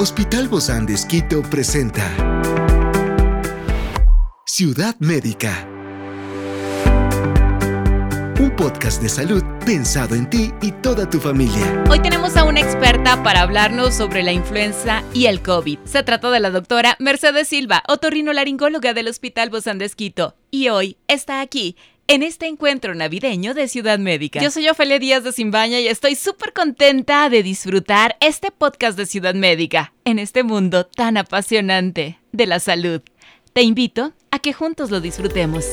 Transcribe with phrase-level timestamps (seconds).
[0.00, 2.08] Hospital Bozán de Esquito presenta
[4.46, 5.68] Ciudad Médica.
[8.38, 11.82] Un podcast de salud pensado en ti y toda tu familia.
[11.90, 15.80] Hoy tenemos a una experta para hablarnos sobre la influenza y el COVID.
[15.84, 20.36] Se trata de la doctora Mercedes Silva, otorrinolaringóloga del Hospital Bozán de Esquito.
[20.52, 21.76] Y hoy está aquí
[22.08, 24.40] en este encuentro navideño de Ciudad Médica.
[24.40, 29.04] Yo soy Ofelia Díaz de Simbaña y estoy súper contenta de disfrutar este podcast de
[29.04, 33.02] Ciudad Médica en este mundo tan apasionante de la salud.
[33.52, 35.66] Te invito a que juntos lo disfrutemos.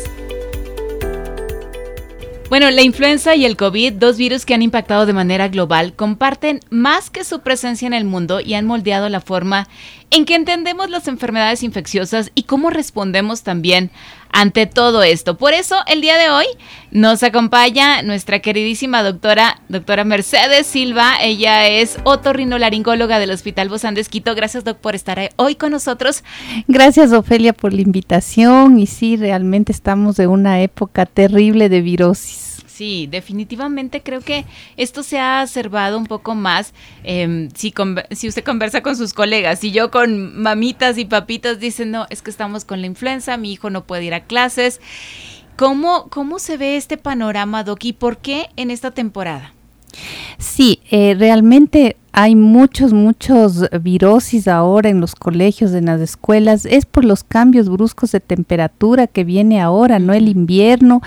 [2.50, 6.60] Bueno, la influenza y el COVID, dos virus que han impactado de manera global, comparten
[6.70, 9.68] más que su presencia en el mundo y han moldeado la forma
[10.12, 13.92] en que entendemos las enfermedades infecciosas y cómo respondemos también
[14.32, 15.38] ante todo esto.
[15.38, 16.46] Por eso, el día de hoy
[16.92, 21.14] nos acompaña nuestra queridísima doctora, doctora Mercedes Silva.
[21.22, 24.36] Ella es otorrinolaringóloga del Hospital Bozán de Esquito.
[24.36, 26.24] Gracias, doc, por estar hoy con nosotros.
[26.68, 28.78] Gracias, Ofelia, por la invitación.
[28.78, 32.55] Y sí, realmente estamos de una época terrible de virosis.
[32.76, 34.44] Sí, definitivamente creo que
[34.76, 36.74] esto se ha observado un poco más
[37.06, 37.74] em, si,
[38.12, 39.60] si usted conversa con sus colegas.
[39.60, 43.54] Si yo con mamitas y papitas dicen, no, es que estamos con la influenza, mi
[43.54, 44.82] hijo no puede ir a clases.
[45.56, 49.54] ¿Cómo, cómo se ve este panorama, Doc, y por qué en esta temporada?
[50.38, 56.66] Sí, eh, realmente hay muchos, muchos virosis ahora en los colegios, en las escuelas.
[56.66, 61.02] Es por los cambios bruscos de temperatura que viene ahora, no el invierno.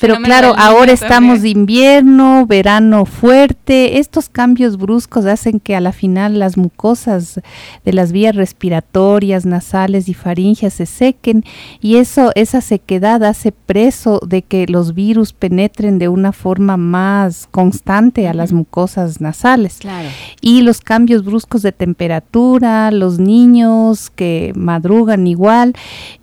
[0.00, 3.98] Pero claro, ahora estamos de invierno, verano fuerte.
[3.98, 7.40] Estos cambios bruscos hacen que a la final las mucosas
[7.84, 11.44] de las vías respiratorias, nasales y faringias se sequen
[11.80, 17.48] y eso, esa sequedad hace preso de que los virus penetren de una forma más
[17.50, 19.78] constante a las mucosas nasales.
[19.80, 20.08] Claro
[20.51, 25.74] y los cambios bruscos de temperatura, los niños que madrugan igual,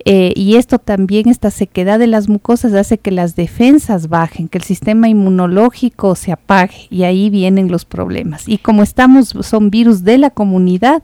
[0.04, 4.58] eh, y esto también, esta sequedad de las mucosas hace que las defensas bajen, que
[4.58, 8.48] el sistema inmunológico se apague, y ahí vienen los problemas.
[8.48, 11.02] Y como estamos, son virus de la comunidad,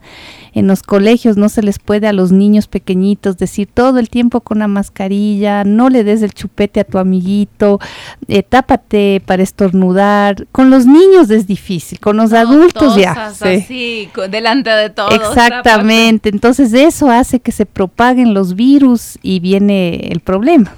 [0.52, 4.40] en los colegios no se les puede a los niños pequeñitos decir todo el tiempo
[4.40, 7.80] con la mascarilla, no le des el chupete a tu amiguito,
[8.28, 10.46] eh, tápate para estornudar.
[10.52, 13.15] Con los niños es difícil, con los adultos ya
[13.66, 14.08] sí.
[14.28, 15.14] delante de todos.
[15.14, 20.74] Exactamente, entonces eso hace que se propaguen los virus y viene el problema.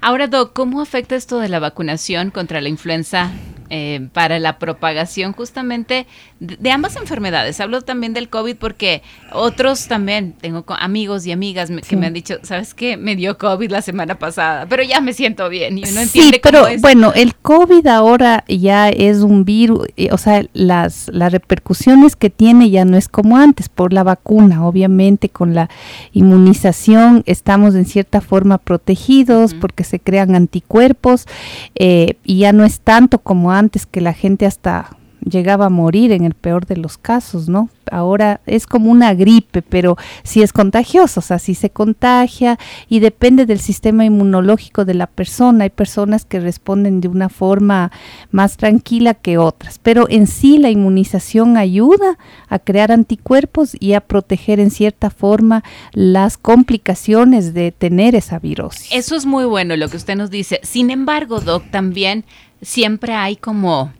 [0.00, 3.30] Ahora, Doc, ¿cómo afecta esto de la vacunación contra la influenza
[3.70, 6.06] eh, para la propagación justamente
[6.40, 7.60] de, ambas enfermedades.
[7.60, 12.38] Hablo también del COVID porque otros también, tengo amigos y amigas que me han dicho,
[12.42, 12.96] ¿sabes qué?
[12.96, 16.40] Me dio COVID la semana pasada, pero ya me siento bien y uno entiende sí,
[16.42, 22.16] pero bueno, el COVID ahora ya es un virus, eh, o sea, las, las repercusiones
[22.16, 25.68] que tiene ya no es como antes por la vacuna, obviamente con la
[26.12, 31.26] inmunización estamos en cierta forma protegidos porque se crean anticuerpos
[31.74, 33.55] eh, y ya no es tanto como antes
[33.86, 34.96] que la gente hasta
[35.28, 37.68] llegaba a morir en el peor de los casos, ¿no?
[37.90, 43.00] Ahora es como una gripe, pero sí es contagioso, o sea, sí se contagia y
[43.00, 45.64] depende del sistema inmunológico de la persona.
[45.64, 47.90] Hay personas que responden de una forma
[48.30, 54.00] más tranquila que otras, pero en sí la inmunización ayuda a crear anticuerpos y a
[54.00, 58.88] proteger en cierta forma las complicaciones de tener esa virosis.
[58.92, 60.60] Eso es muy bueno lo que usted nos dice.
[60.62, 62.24] Sin embargo, Doc, también
[62.62, 63.92] siempre hay como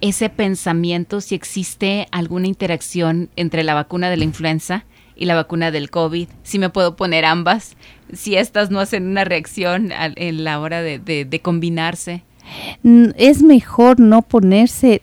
[0.00, 4.84] ese pensamiento si existe alguna interacción entre la vacuna de la influenza
[5.16, 7.76] y la vacuna del COVID, si me puedo poner ambas,
[8.12, 12.22] si estas no hacen una reacción en la hora de, de combinarse.
[13.16, 15.02] Es mejor no ponerse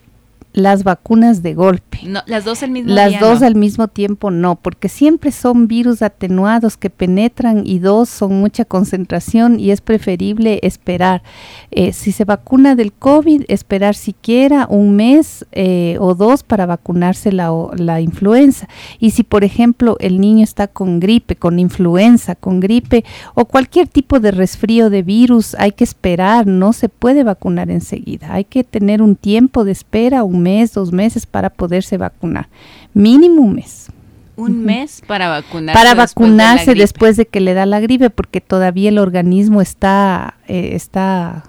[0.52, 2.00] las vacunas de golpe.
[2.04, 6.02] No, las dos al mismo Las dos al mismo tiempo no, porque siempre son virus
[6.02, 11.22] atenuados que penetran y dos son mucha concentración y es preferible esperar.
[11.70, 17.30] Eh, si se vacuna del COVID, esperar siquiera un mes eh, o dos para vacunarse
[17.30, 18.68] la, la influenza.
[18.98, 23.04] Y si, por ejemplo, el niño está con gripe, con influenza, con gripe
[23.34, 28.32] o cualquier tipo de resfrío de virus, hay que esperar, no se puede vacunar enseguida.
[28.32, 32.48] Hay que tener un tiempo de espera, un mes, dos meses para poderse vacunar.
[32.94, 33.88] Mínimo un mes.
[34.36, 35.76] Un mes para vacunarse.
[35.76, 40.70] Para vacunarse después de, que le da la gripe, porque todavía el organismo está, eh,
[40.74, 41.42] está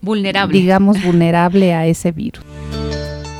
[0.00, 0.56] vulnerable.
[0.56, 2.44] Digamos, vulnerable a ese virus.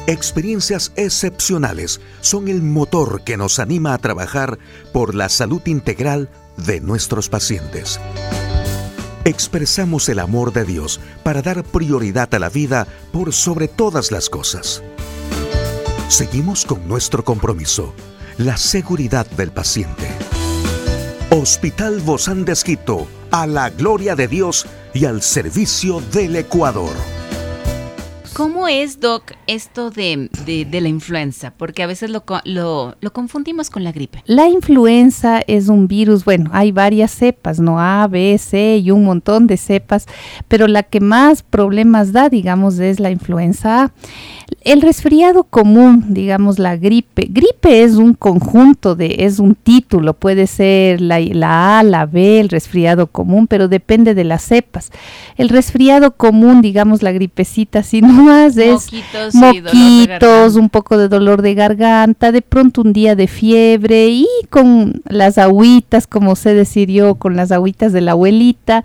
[0.08, 4.58] Experiencias excepcionales son el motor que nos anima a trabajar
[4.92, 8.00] por la salud integral de nuestros pacientes.
[9.26, 14.30] Expresamos el amor de Dios para dar prioridad a la vida por sobre todas las
[14.30, 14.84] cosas.
[16.06, 17.92] Seguimos con nuestro compromiso,
[18.38, 20.06] la seguridad del paciente.
[21.30, 24.64] Hospital Bozán de Esquito, a la gloria de Dios
[24.94, 26.94] y al servicio del Ecuador.
[28.36, 30.28] ¿Cómo es, Doc, esto de,
[30.70, 31.54] la influenza?
[31.56, 34.22] Porque a veces lo, lo, confundimos con la gripe.
[34.26, 37.80] La influenza es un virus, bueno, hay varias cepas, ¿no?
[37.80, 40.04] A, B, C y un montón de cepas,
[40.48, 43.92] pero la que más problemas da, digamos, es la influenza A.
[44.60, 50.46] El resfriado común, digamos la gripe, gripe es un conjunto de, es un título, puede
[50.46, 54.92] ser la, la A, la B, el resfriado común, pero depende de las cepas.
[55.36, 58.90] El resfriado común, digamos la gripecita, si no más es
[59.32, 65.00] moquitos, un poco de dolor de garganta, de pronto un día de fiebre y con
[65.08, 68.82] las agüitas, como se decidió, con las agüitas de la abuelita,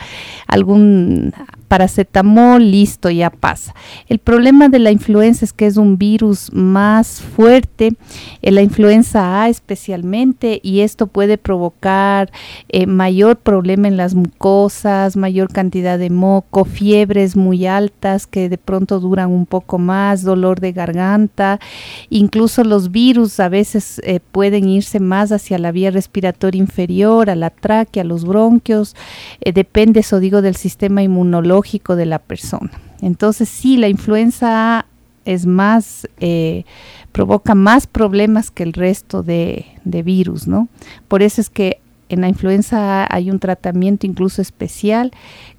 [0.47, 1.33] algún
[1.71, 3.73] paracetamol, listo, ya pasa.
[4.09, 7.93] El problema de la influenza es que es un virus más fuerte,
[8.41, 12.29] eh, la influenza A especialmente, y esto puede provocar
[12.67, 18.57] eh, mayor problema en las mucosas, mayor cantidad de moco, fiebres muy altas que de
[18.57, 21.61] pronto duran un poco más, dolor de garganta,
[22.09, 27.35] incluso los virus a veces eh, pueden irse más hacia la vía respiratoria inferior, a
[27.35, 28.93] la tráquea, a los bronquios,
[29.39, 31.60] depende, eso digo, del sistema inmunológico
[31.95, 32.71] de la persona.
[33.01, 34.85] Entonces sí, la influenza A
[35.25, 36.63] es más, eh,
[37.11, 40.67] provoca más problemas que el resto de, virus, ¿no?
[41.07, 41.79] Por eso es que
[42.09, 45.11] en la influenza A hay un tratamiento incluso especial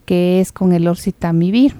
[0.04, 1.74] que es con el orcitamivir,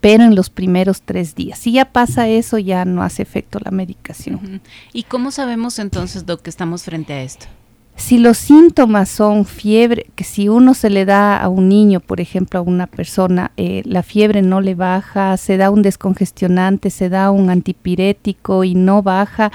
[0.00, 1.58] pero en los primeros tres días.
[1.58, 4.60] Si ya pasa eso, ya no hace efecto la medicación.
[4.92, 7.46] ¿Y cómo sabemos entonces, Doc, que estamos frente a esto?
[7.96, 12.20] Si los síntomas son fiebre, que si uno se le da a un niño, por
[12.20, 17.08] ejemplo, a una persona, eh, la fiebre no le baja, se da un descongestionante, se
[17.08, 19.52] da un antipirético y no baja,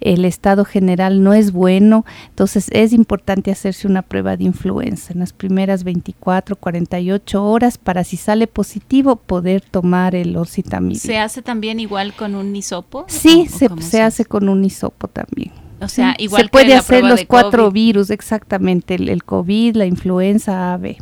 [0.00, 5.20] el estado general no es bueno, entonces es importante hacerse una prueba de influenza en
[5.20, 10.96] las primeras 24, 48 horas para si sale positivo poder tomar el orcitamib.
[10.96, 13.04] ¿Se hace también igual con un hisopo?
[13.08, 15.61] Sí, se, se hace con un hisopo también.
[15.82, 20.96] O sea, igual se puede hacer los cuatro virus, exactamente, el, COVID, la influenza AB,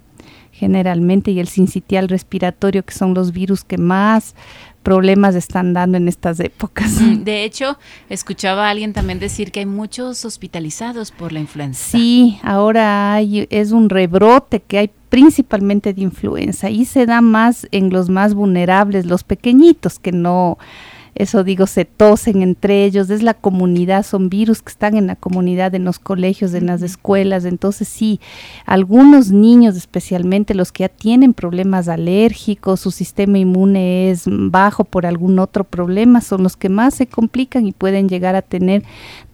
[0.53, 4.35] generalmente, y el sincitial respiratorio, que son los virus que más
[4.83, 6.99] problemas están dando en estas épocas.
[7.25, 7.79] De hecho,
[8.09, 11.99] escuchaba a alguien también decir que hay muchos hospitalizados por la influenza.
[11.99, 17.67] Sí, ahora hay, es un rebrote que hay principalmente de influenza y se da más
[17.73, 20.57] en los más vulnerables, los pequeñitos que no
[21.15, 25.17] eso digo, se tosen entre ellos, es la comunidad, son virus que están en la
[25.17, 28.21] comunidad, en los colegios, en las escuelas, entonces sí,
[28.65, 35.07] algunos niños, especialmente los que ya tienen problemas alérgicos, su sistema inmune es bajo por
[35.07, 38.85] algún otro problema, son los que más se complican y pueden llegar a tener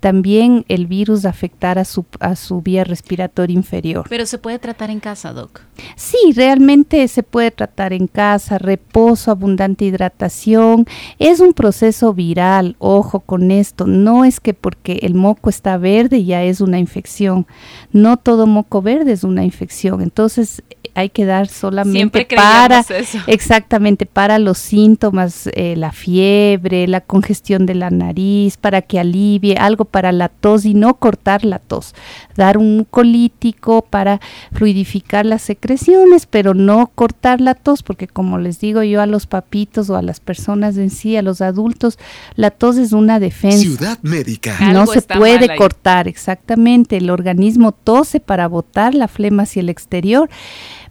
[0.00, 4.06] también el virus afectar a su, a su vía respiratoria inferior.
[4.08, 5.62] Pero se puede tratar en casa, Doc.
[5.96, 10.87] Sí, realmente se puede tratar en casa, reposo, abundante hidratación.
[11.19, 11.65] Es un proceso
[12.14, 13.86] viral, ojo con esto.
[13.86, 17.46] No es que porque el moco está verde ya es una infección.
[17.92, 20.00] No todo moco verde es una infección.
[20.00, 20.62] Entonces
[20.96, 22.82] hay que dar solamente para
[23.26, 29.56] exactamente para los síntomas, eh, la fiebre, la congestión de la nariz, para que alivie
[29.58, 31.94] algo para la tos y no cortar la tos,
[32.35, 38.59] dar un colítico para fluidificar las secreciones, pero no cortar la tos, porque como les
[38.59, 41.99] digo yo a los papitos o a las personas en sí, a los adultos,
[42.37, 43.59] la tos es una defensa.
[43.59, 44.73] Ciudad médica.
[44.73, 46.97] No se puede cortar, exactamente.
[46.97, 50.30] El organismo tose para botar la flema hacia el exterior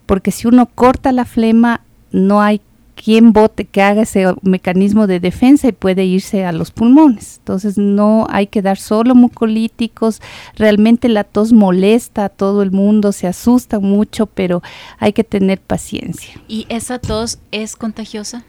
[0.06, 1.82] porque si uno corta la flema,
[2.12, 2.62] no hay
[2.96, 7.38] quien bote, que haga ese mecanismo de defensa y puede irse a los pulmones.
[7.40, 10.22] Entonces no hay que dar solo mucolíticos,
[10.56, 14.64] realmente la tos molesta a todo el mundo, se asusta mucho, pero
[14.98, 16.34] hay que tener paciencia.
[16.48, 18.46] ¿Y esa tos es contagiosa?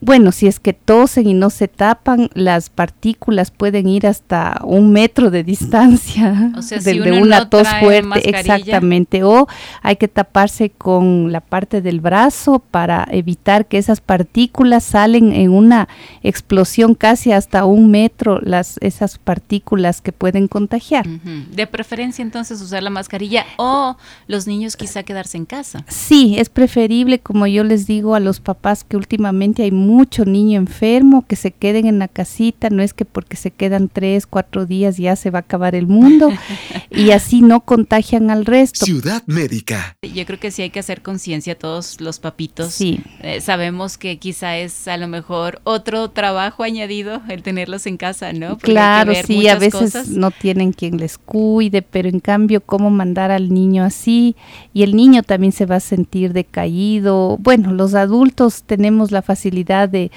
[0.00, 4.92] Bueno, si es que tosen y no se tapan, las partículas pueden ir hasta un
[4.92, 9.24] metro de distancia o sea, de, una tos fuerte, exactamente.
[9.24, 9.46] O
[9.82, 15.50] hay que taparse con la parte del brazo para evitar que esas partículas salen en
[15.50, 15.88] una
[16.22, 21.06] explosión casi hasta un metro, las esas partículas que pueden contagiar.
[21.06, 25.84] De preferencia entonces usar la mascarilla o los niños quizá quedarse en casa.
[25.88, 30.58] Sí, es preferible, como yo les digo a los papás que últimamente hay mucho niño
[30.58, 34.66] enfermo, que se queden en la casita, no es que porque se quedan tres, cuatro
[34.66, 36.30] días ya se va a acabar el mundo
[36.90, 38.84] y así no contagian al resto.
[38.84, 39.96] Ciudad médica.
[40.02, 42.72] Yo creo que sí hay que hacer conciencia a todos los papitos.
[42.72, 43.00] Sí.
[43.22, 48.32] Eh, sabemos que quizá es a lo mejor otro trabajo añadido el tenerlos en casa,
[48.32, 48.58] ¿no?
[48.58, 53.52] claro, sí, a veces no tienen quien les cuide, pero en cambio, ¿cómo mandar al
[53.52, 54.36] niño así?
[54.72, 57.38] Y el niño también se va a sentir decaído.
[57.38, 60.10] Bueno, los adultos tenemos la facilidad de...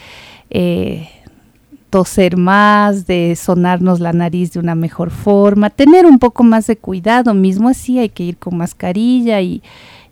[0.49, 1.09] Eh,
[1.93, 6.75] toser más, de sonarnos la nariz de una mejor forma, tener un poco más de
[6.75, 9.61] cuidado, mismo así hay que ir con mascarilla y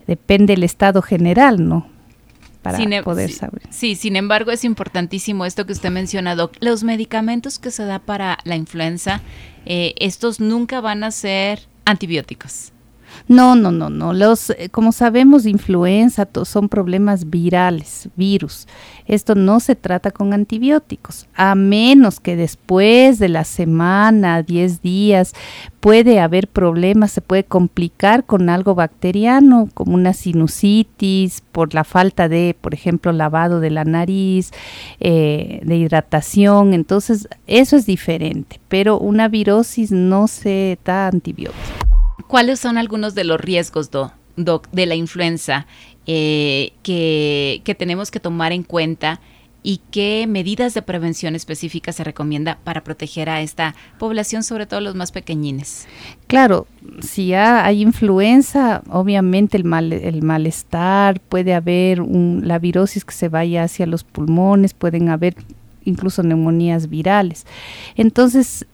[0.05, 1.87] depende del estado general, ¿no?
[2.61, 3.63] Para em- poder saber.
[3.71, 6.53] Sí, sin embargo es importantísimo esto que usted menciona, Doc.
[6.59, 9.21] Los medicamentos que se da para la influenza,
[9.65, 12.73] eh, estos nunca van a ser antibióticos.
[13.27, 14.13] No, no, no, no.
[14.13, 18.67] Los, eh, como sabemos, influenza son problemas virales, virus.
[19.07, 25.33] Esto no se trata con antibióticos, a menos que después de la semana, 10 días,
[25.79, 32.29] puede haber problemas, se puede complicar con algo bacteriano, como una sinusitis, por la falta
[32.29, 34.51] de, por ejemplo, lavado de la nariz,
[34.99, 36.73] eh, de hidratación.
[36.73, 41.90] Entonces, eso es diferente, pero una virosis no se da antibiótico.
[42.31, 45.67] ¿Cuáles son algunos de los riesgos, de la influenza
[46.07, 49.19] eh, que, tenemos que tomar en cuenta
[49.63, 54.79] y qué medidas de prevención específicas se recomienda para proteger a esta población, sobre todo
[54.79, 55.89] los más pequeñines?
[56.27, 56.67] Claro,
[57.01, 63.85] si hay influenza, obviamente el, el malestar, puede haber la virosis que se vaya hacia
[63.85, 65.35] los pulmones, pueden haber
[65.83, 67.45] incluso neumonías virales.
[67.97, 68.65] Entonces,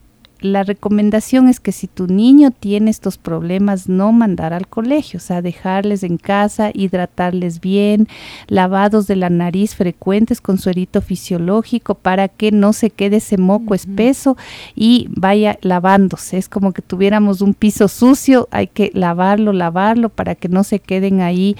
[0.41, 5.21] la recomendación es que si tu niño tiene estos problemas, no mandar al colegio, o
[5.21, 8.07] sea, dejarles en casa, hidratarles bien,
[8.47, 13.73] lavados de la nariz frecuentes con suerito fisiológico para que no se quede ese moco
[13.73, 14.37] espeso
[14.75, 16.37] y vaya lavándose.
[16.37, 20.79] Es como que tuviéramos un piso sucio, hay que lavarlo, lavarlo para que no se
[20.79, 21.55] queden ahí,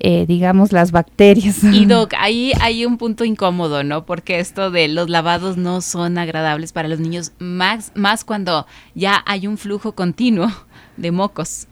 [0.00, 1.58] eh, digamos, las bacterias.
[1.78, 4.04] Y Doc, ahí hay un punto incómodo, ¿no?
[4.04, 9.22] Porque esto de los lavados no son agradables para los niños más, más cuando ya
[9.26, 10.48] hay un flujo continuo
[10.96, 11.67] de mocos.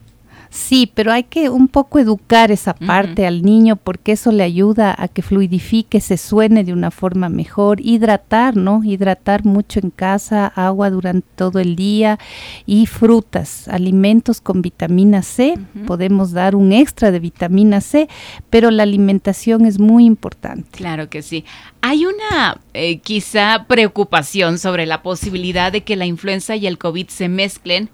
[0.57, 4.95] Sí, pero hay que un poco educar esa parte al niño porque eso le ayuda
[4.99, 8.83] a que fluidifique, se suene de una forma mejor, hidratar, ¿no?
[8.83, 12.19] Hidratar mucho en casa, agua durante todo el día
[12.65, 15.59] y frutas, alimentos con vitamina C.
[15.87, 18.09] Podemos dar un extra de vitamina C,
[18.49, 20.71] pero la alimentación es muy importante.
[20.71, 21.45] Claro que sí.
[21.83, 27.09] Hay una eh, quizá preocupación sobre la posibilidad de que la influenza y el COVID
[27.09, 27.91] se mezclen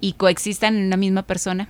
[0.00, 1.68] y coexistan en una misma persona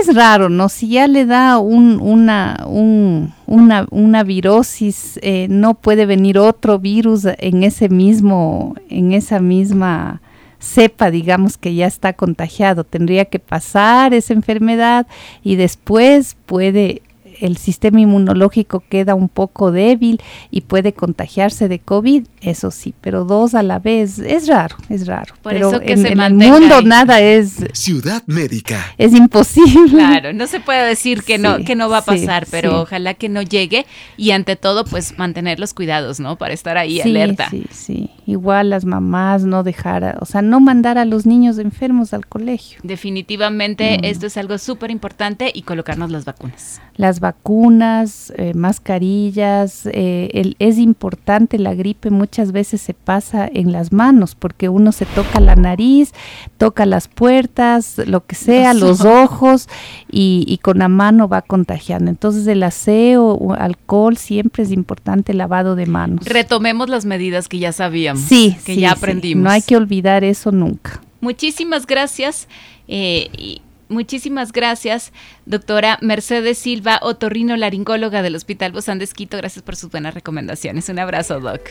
[0.00, 0.68] es raro, ¿no?
[0.68, 6.78] Si ya le da un, una, un, una, una virosis, eh, no puede venir otro
[6.78, 10.20] virus en ese mismo, en esa misma
[10.60, 12.84] cepa, digamos que ya está contagiado.
[12.84, 15.06] Tendría que pasar esa enfermedad
[15.42, 17.02] y después puede
[17.40, 23.24] el sistema inmunológico queda un poco débil y puede contagiarse de COVID, eso sí, pero
[23.24, 25.34] dos a la vez es raro, es raro.
[25.42, 28.94] Por pero eso que en, se el mundo nada es Ciudad Médica.
[28.98, 29.98] Es imposible.
[29.98, 33.28] Claro, no se puede decir que no que no va a pasar, pero ojalá que
[33.28, 36.36] no llegue y ante todo pues mantener los cuidados, ¿no?
[36.36, 37.48] Para estar ahí alerta.
[37.50, 38.10] Sí, sí.
[38.28, 42.78] Igual las mamás no dejar, o sea, no mandar a los niños enfermos al colegio.
[42.82, 46.82] Definitivamente esto es algo súper importante y colocarnos las vacunas.
[46.96, 53.92] Las vacunas, eh, mascarillas, eh, es importante, la gripe muchas veces se pasa en las
[53.92, 56.12] manos porque uno se toca la nariz,
[56.58, 59.68] toca las puertas, lo que sea, los, ojos
[60.10, 62.10] y, con la mano va contagiando.
[62.10, 66.26] Entonces el aseo, alcohol, siempre es importante lavado de manos.
[66.26, 69.44] Retomemos las medidas que ya sabíamos, sí, que ya aprendimos.
[69.44, 71.00] No hay que olvidar eso nunca.
[71.20, 72.48] Muchísimas gracias.
[72.86, 75.12] Eh, Muchísimas gracias,
[75.46, 79.38] doctora Mercedes Silva, otorrino laringóloga del Hospital Bozán de Esquito.
[79.38, 80.88] Gracias por sus buenas recomendaciones.
[80.90, 81.62] Un abrazo, doc.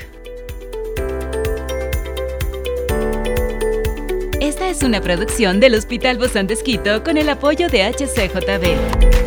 [4.42, 9.27] Esta es una producción del Hospital Bozán de Esquito con el apoyo de HCJB.